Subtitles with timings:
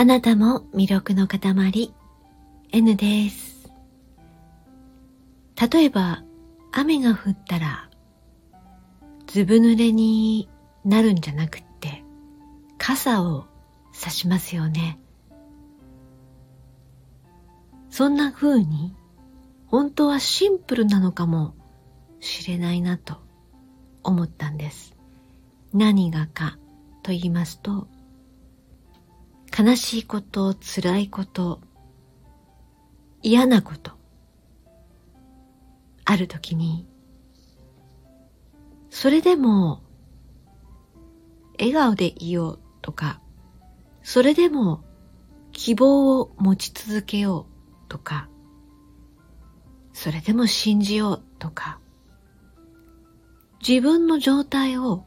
[0.00, 1.92] あなたも魅力の塊
[2.72, 3.70] N です。
[5.70, 6.24] 例えば
[6.72, 7.90] 雨が降ったら
[9.26, 10.48] ずぶ濡れに
[10.86, 12.02] なるんじゃなくって
[12.78, 13.44] 傘を
[13.92, 14.98] 差しますよね。
[17.90, 18.96] そんな風に
[19.66, 21.54] 本当はシンプルなのかも
[22.20, 23.18] しれないなと
[24.02, 24.96] 思ったんです。
[25.74, 26.56] 何がか
[27.02, 27.86] と言いますと
[29.62, 31.60] 悲しいこと、辛いこと、
[33.20, 33.92] 嫌なこと、
[36.06, 36.88] ある時に、
[38.88, 39.82] それでも、
[41.58, 43.20] 笑顔でいようとか、
[44.02, 44.82] それでも
[45.52, 47.46] 希望を持ち続けよ
[47.86, 48.30] うとか、
[49.92, 51.80] それでも信じようとか、
[53.60, 55.04] 自分の状態を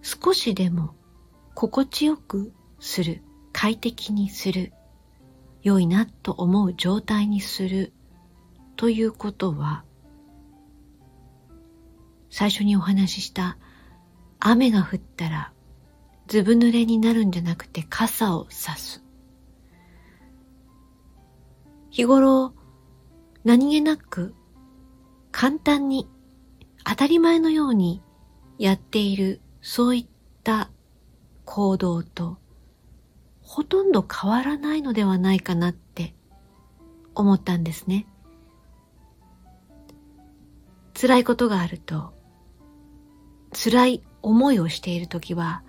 [0.00, 0.94] 少しでも
[1.56, 4.72] 心地よくする、快適にする、
[5.62, 7.92] 良いなと思う状態にする。
[8.76, 9.84] ということは、
[12.30, 13.56] 最初にお話しした
[14.38, 15.52] 雨が降ったら
[16.26, 19.02] ずぶ濡れになるんじゃなくて傘を差す。
[21.90, 22.52] 日頃
[23.44, 24.34] 何気なく
[25.32, 26.08] 簡単に
[26.84, 28.02] 当たり前のように
[28.58, 30.06] やっているそういっ
[30.44, 30.70] た
[31.44, 32.38] 行動と
[33.46, 36.14] ほとんど変わらないのではないかなって
[37.14, 38.06] 思ったんですね。
[41.00, 42.12] 辛いことがあると、
[43.52, 45.62] 辛い思いをしているときは、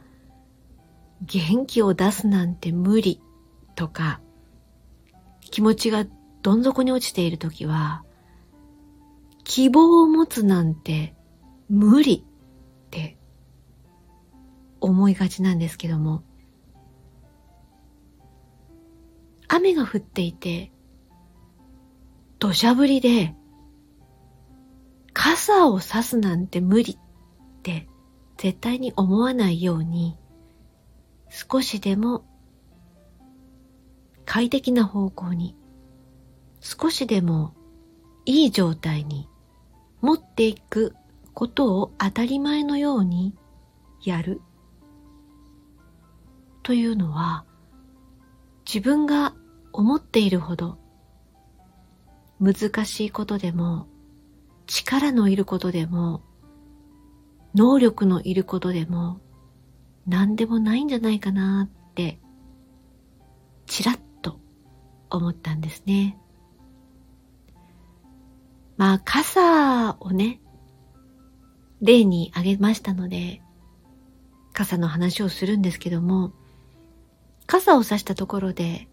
[1.22, 3.22] 元気を出すなんて無理
[3.76, 4.22] とか、
[5.40, 6.06] 気持ちが
[6.42, 8.04] どん底に落ちているときは、
[9.44, 11.16] 希望を持つなんて
[11.70, 13.18] 無理って
[14.82, 16.24] 思いがちなんですけども、
[19.48, 20.72] 雨が降っていて、
[22.40, 23.34] 土砂降りで、
[25.14, 26.98] 傘を差すなんて無理っ
[27.64, 27.88] て
[28.38, 30.18] 絶対に思わないように、
[31.30, 32.26] 少しでも
[34.26, 35.56] 快適な方向に、
[36.60, 37.54] 少しでも
[38.26, 39.30] いい状態に
[40.02, 40.96] 持っていく
[41.34, 43.34] ことを当たり前のように
[44.04, 44.42] やる。
[46.64, 47.46] というのは
[48.68, 49.34] 自分が
[49.72, 50.78] 思っているほど
[52.42, 53.88] 難しいことでも
[54.66, 56.22] 力のいることでも
[57.56, 59.22] 能力のいることでも
[60.06, 62.20] 何でもないんじゃないかなって
[63.66, 64.40] ちらっと
[65.10, 66.18] 思ったんですね。
[68.78, 70.40] まあ傘をね
[71.82, 73.42] 例に挙げましたので
[74.54, 76.34] 傘の話をするんですけども
[77.48, 78.88] 傘を差したところで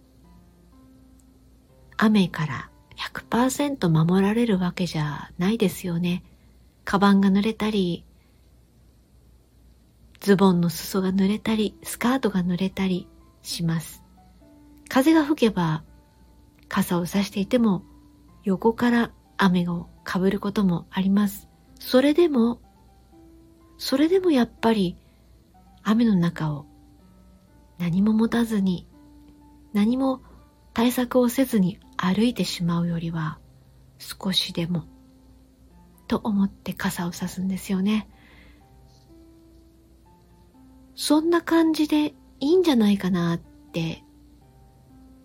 [1.97, 6.23] 雨から100%守られるわけじゃないですよね。
[6.85, 8.05] カバンが濡れたり、
[10.21, 13.09] ズボンの裾が濡れたり、スカートが濡れたり
[13.43, 14.03] します。
[14.89, 15.83] 風が吹けば、
[16.69, 17.83] 傘を差していても、
[18.43, 21.49] 横から雨をかぶることもあります。
[21.79, 22.61] それでも、
[23.79, 24.97] それでもやっぱり
[25.83, 26.67] 雨の中を
[27.79, 28.89] 何も持たずに、
[29.73, 30.23] 何も
[30.73, 33.39] 対策をせずに歩いてしまうよりは、
[33.99, 34.85] 少しでも、
[36.07, 38.09] と思って傘をさすんですよね。
[40.95, 44.05] そんな感じでいいんじゃないかなって、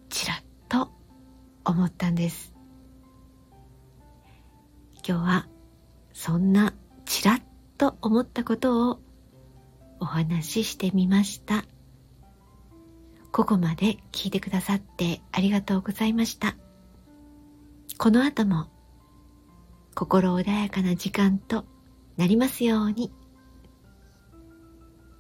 [0.10, 0.92] ちらっと
[1.66, 2.54] 思ったんです。
[5.08, 5.48] 今日は、
[6.14, 6.74] そんな
[7.06, 7.42] ちらっ
[7.78, 9.00] と思ったことを
[10.00, 11.66] お話ししてみました。
[13.40, 16.58] ここまで聞いてくださってありがとうございました。
[17.98, 18.68] この後も
[19.96, 21.64] 心穏やかな時間と
[22.18, 23.14] なりますように。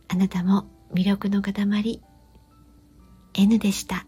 [0.09, 2.01] あなたも魅力の塊
[3.35, 4.05] N でした。